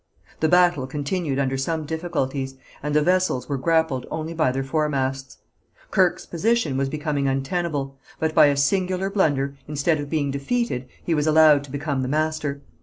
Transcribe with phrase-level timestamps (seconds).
[0.39, 5.37] The battle continued under some difficulties, and the vessels were grappled only by their foremasts.
[5.91, 11.13] Kirke's position was becoming untenable, but by a singular blunder instead of being defeated he
[11.13, 12.63] was allowed to become the master.